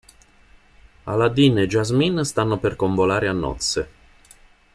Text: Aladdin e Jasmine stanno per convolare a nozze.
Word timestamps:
Aladdin 1.05 1.59
e 1.59 1.67
Jasmine 1.67 2.25
stanno 2.25 2.57
per 2.57 2.75
convolare 2.75 3.27
a 3.27 3.33
nozze. 3.33 3.89